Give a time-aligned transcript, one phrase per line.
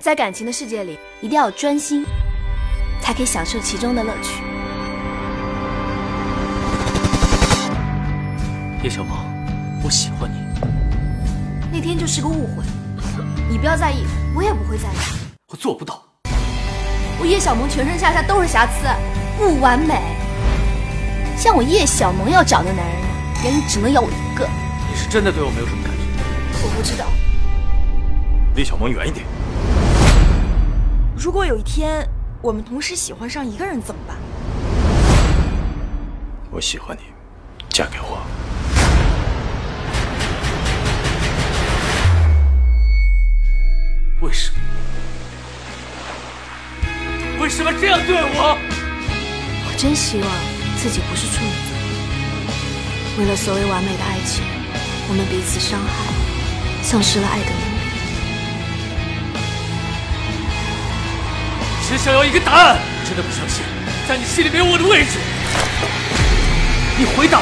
[0.00, 2.04] 在感情的世界里，一定要专心，
[3.00, 4.42] 才可以享受其中的乐趣。
[8.82, 9.16] 叶小萌，
[9.84, 10.36] 我喜欢你。
[11.72, 12.64] 那天就是个误会，
[13.48, 14.04] 你不要在意，
[14.34, 14.96] 我也不会在意。
[15.48, 16.02] 我做不到。
[17.20, 18.72] 我叶小萌全身上下都是瑕疵，
[19.38, 20.02] 不完美。
[21.36, 22.96] 像我叶小萌要找的男人，
[23.44, 24.46] 眼里只能有我一个。
[24.90, 26.02] 你是真的对我没有什么感觉？
[26.64, 27.06] 我不知道。
[28.56, 29.24] 离小萌远一点。
[31.24, 32.06] 如果有一天
[32.42, 34.14] 我们同时喜欢上一个人怎么办？
[36.50, 37.04] 我喜欢你，
[37.70, 38.20] 嫁给我。
[44.20, 44.58] 为什么？
[47.40, 48.58] 为什么这样对我？
[49.66, 50.28] 我真希望
[50.76, 51.74] 自己不是处女座。
[53.18, 54.44] 为了所谓完美的爱情，
[55.08, 56.04] 我们彼此伤害，
[56.82, 57.73] 丧失了爱的能力。
[61.88, 62.78] 只想要一个答案。
[63.06, 63.62] 真的不相信，
[64.08, 65.18] 在你心里没有我的位置。
[66.96, 67.40] 你回答。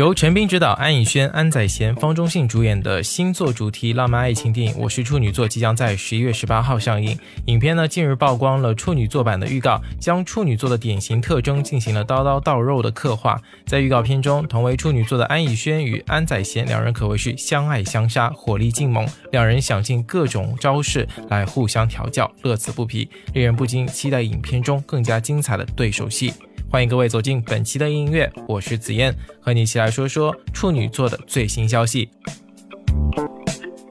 [0.00, 7.18] 由陈斌执导、安以轩、安宰贤、方中信主演的星座主题浪漫爱情电影《我是处女座》即将在十一月十八号上映。
[7.48, 13.38] 影片呢近日曝光了处女座版的预告，将处女座的典型特征进行了刀刀到肉的刻画。
[13.66, 26.32] 在预告片中，同为处女座的安以轩与安宰贤两人可谓是相爱相杀，火力劲猛，两人想尽各种招式来互相调教，乐此不疲，令人不禁期待影片中更加精彩的对手戏。
[26.72, 32.08] 欢迎各位走进本期的音乐，我是紫嫣，和你一起来说说处女座的最新消息。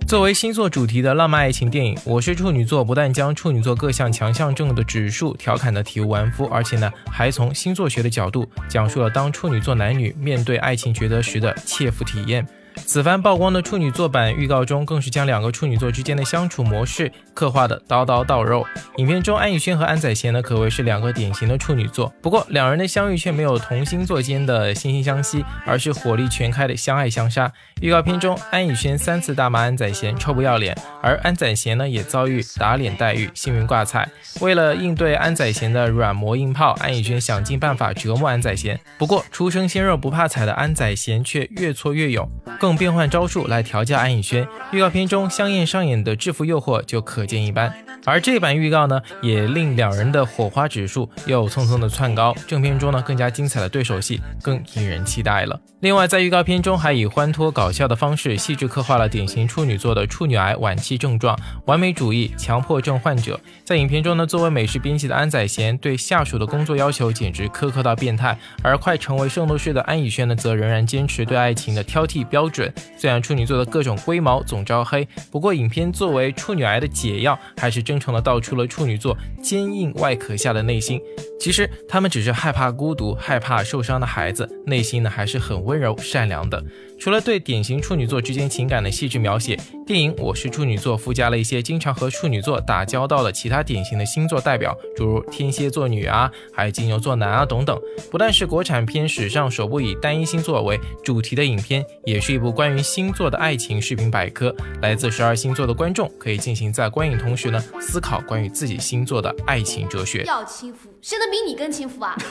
[0.07, 12.47] 作为星座主题的浪漫爱情电影《我是处女座》，不但将处女座各项强项症的指数调侃的体无完肤，而且呢，还从星座学的角度讲述了当处女座男女面对爱情抉择时的切肤体验。
[12.85, 18.65] 此番曝光的处女座版预告中，更是将两个处女座之间的相处模式刻画的刀刀到肉。
[18.97, 22.11] 影片中，安以轩和安宰贤呢，可谓是两个典型的处女座。
[22.21, 27.51] 不过，两人的相遇却没有同星座间的惺惺相惜，而是火力全开的相爱相杀。
[27.81, 34.09] 预告片中，安以轩三次大骂安宰贤臭不要脸，而安宰贤呢，也遭遇打脸待遇，幸运挂彩。
[34.41, 38.79] 为了应对安宰贤的软磨硬泡，安以轩想尽办法折磨安宰贤。
[38.97, 42.27] 不过，出生鲜肉不怕踩的安宰贤却越挫越勇，
[42.59, 42.79] 更。
[42.79, 47.71] 变换招数来调教安以轩，预告片中香艳上演的制服诱惑就可建议搬
[48.09, 52.35] 而这版预告呢，也令两人的火花指数又蹭蹭的窜高。
[52.47, 55.59] 正片中呢，更加精彩的对手戏更引人期待了。
[55.81, 63.39] 另外，在预告片中还以欢脱搞笑的方式，细致刻画了典型处女座的处女癌晚期症状、完美主义、强迫症患者。
[63.63, 72.73] 在影片中呢，作为美食编辑的安宰贤对下属的工作要求简直苛刻到变态，而快成为圣斗士的安以轩呢，则仍然坚持对爱情的挑剔标准。
[72.97, 81.01] 虽然处女座的各种龟毛总招黑，不过影片作为处女癌的解药，还是真诚的道出了处女座坚硬外壳下的内心。
[81.39, 86.63] 其实他们只是害怕孤独、害怕受伤的孩子，内心呢还是很温柔善良的。
[86.99, 89.57] 除了对典型处女座之间情感的细致描写，
[89.89, 97.75] 电影《我是处女座》附加了一些经常和处女座打交道的其他典型的星座代表，诸如天蝎座女啊，还有金牛座男啊等等。
[98.11, 104.55] 不但是国产片史上首部以单一星座为主题的影片，也是一部关于星座的爱情视频百科。
[104.79, 110.23] 来自十二星座的观众可以进行在观影同时呢，思考关于自己星座的爱情哲学。
[110.25, 112.15] 要轻浮，谁能比你更轻浮啊？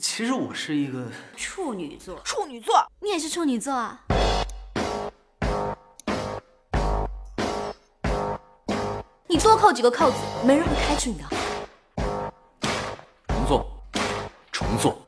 [0.00, 4.00] 其实我是一个处女座，处女座，你也是处女座啊？
[9.30, 11.24] 你多扣几个扣子，没人会开除你的。
[13.28, 13.64] 重做，
[14.50, 14.98] 重做。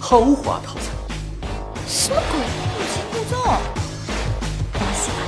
[0.00, 0.84] 豪华套餐。
[1.88, 2.38] 什么鬼？
[2.78, 3.40] 欲擒故纵。
[4.74, 5.18] 我喜欢。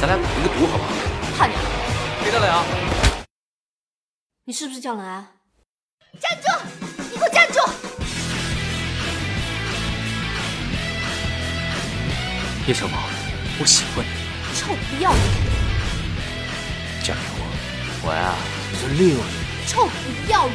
[0.00, 0.90] 咱俩赌一个赌好不好？
[1.36, 1.54] 怕你。
[2.22, 2.64] 别干了啊！
[4.44, 5.26] 你是不是叫冷安？
[6.20, 6.46] 站住！
[12.68, 13.00] 叶小萌，
[13.58, 14.10] 我喜欢你。
[14.54, 15.22] 臭不要脸！
[17.02, 17.40] 嫁给我，
[18.04, 18.36] 我呀
[18.78, 19.24] 是六年。
[19.66, 20.54] 臭不要脸！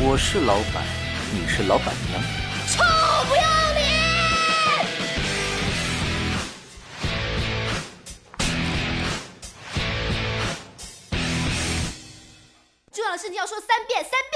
[0.00, 0.82] 我是老板，
[1.32, 2.20] 你是老板娘。
[2.66, 2.82] 臭
[3.28, 3.42] 不要
[3.72, 3.86] 脸！
[12.92, 14.31] 重要的事情要说三遍，三遍。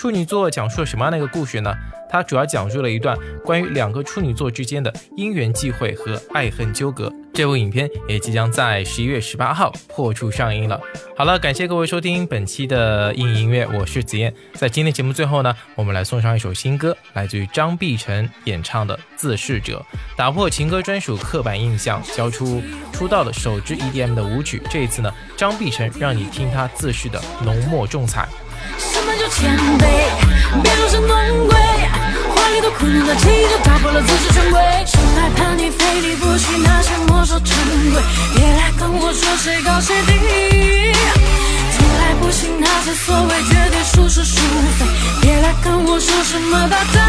[0.00, 1.76] 处女座讲述了什么样的一个故事呢？
[2.08, 3.14] 它主要讲述了一段
[3.44, 7.12] 关于两个处女座之间的因缘际会和爱恨纠葛。
[7.34, 10.80] 这部影片也即将在十一月十八号破处上映了。
[11.14, 14.32] 好了，感谢各位收听本期的硬音乐，我是子燕。
[14.54, 19.84] 在今天节目最后呢，我们来送上一首新歌，来自于张碧晨演唱的《自噬者》，
[20.16, 24.62] 打破情歌专属刻板印象，交出出道的首支 EDM 的舞曲。
[24.70, 28.26] 这一次呢，张碧晨让你听他自噬的浓墨重彩。
[29.40, 29.86] 谦卑？
[30.62, 31.56] 别如弄鬼。
[32.34, 34.60] 怀里的苦难的气就打破了自制权威。
[34.86, 37.56] 生来叛逆，非礼不娶，那些墨守成
[37.90, 38.02] 规。
[38.36, 40.92] 别来跟我说谁高谁低。
[41.72, 44.36] 从来不信那些所谓绝对孰是孰
[44.78, 44.84] 非。
[45.22, 47.00] 别来跟我说什么大道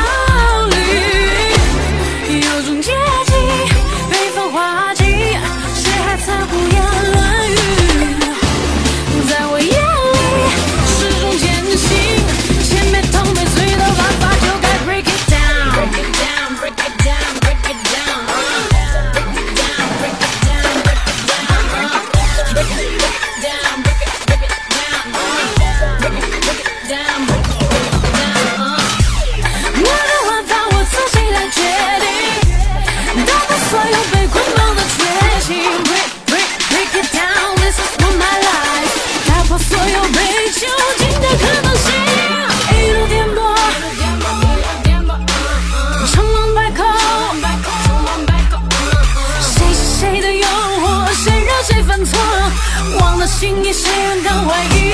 [52.99, 54.91] 忘了心意，谁人敢怀疑？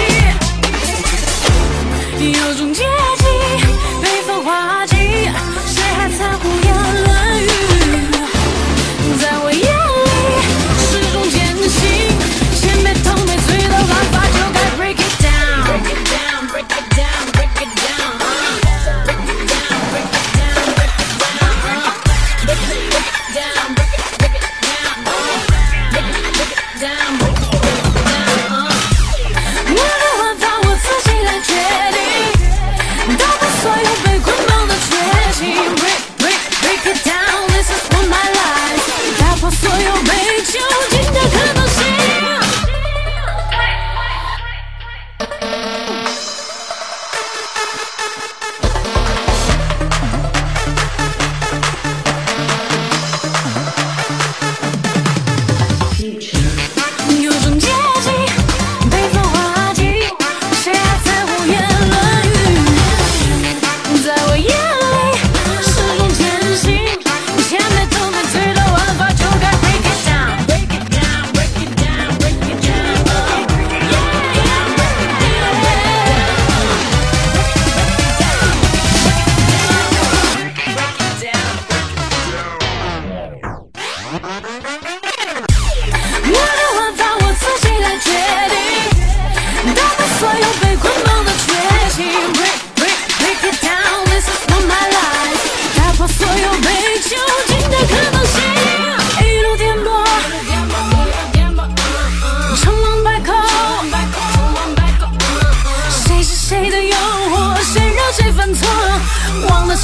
[2.32, 2.74] 有种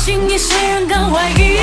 [0.04, 1.58] 心意，谁人敢怀疑？